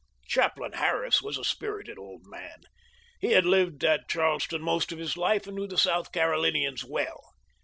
[0.25, 2.61] Chaplain Harris was a spirited old man.
[3.19, 7.21] He had lived at Charleston most of his life and knew the South Carolinians well.